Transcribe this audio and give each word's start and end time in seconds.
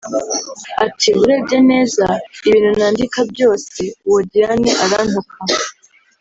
Ati 0.85 1.09
“Urebye 1.21 1.57
neza 1.71 2.05
ibintu 2.47 2.69
nandika 2.79 3.19
byose 3.31 3.81
uwo 4.07 4.19
Diane 4.31 4.71
arantuka 4.85 5.35